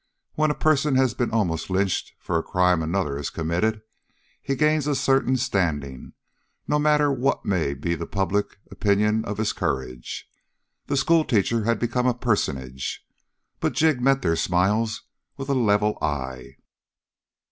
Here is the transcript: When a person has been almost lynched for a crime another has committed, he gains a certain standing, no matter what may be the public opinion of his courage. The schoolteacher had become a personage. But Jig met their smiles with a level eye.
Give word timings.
When 0.33 0.49
a 0.49 0.55
person 0.55 0.95
has 0.95 1.13
been 1.13 1.29
almost 1.29 1.69
lynched 1.69 2.13
for 2.17 2.39
a 2.39 2.41
crime 2.41 2.81
another 2.81 3.17
has 3.17 3.29
committed, 3.29 3.83
he 4.41 4.55
gains 4.55 4.87
a 4.87 4.95
certain 4.95 5.37
standing, 5.37 6.13
no 6.67 6.79
matter 6.79 7.11
what 7.11 7.45
may 7.45 7.75
be 7.75 7.93
the 7.93 8.07
public 8.07 8.57
opinion 8.71 9.23
of 9.25 9.37
his 9.37 9.53
courage. 9.53 10.27
The 10.87 10.97
schoolteacher 10.97 11.65
had 11.65 11.77
become 11.77 12.07
a 12.07 12.15
personage. 12.15 13.05
But 13.59 13.73
Jig 13.73 14.01
met 14.01 14.23
their 14.23 14.35
smiles 14.35 15.03
with 15.37 15.49
a 15.49 15.53
level 15.53 15.99
eye. 16.01 16.57